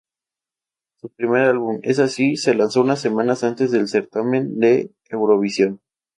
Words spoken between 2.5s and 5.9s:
lanzó unas semanas antes del certamen de eurovisión.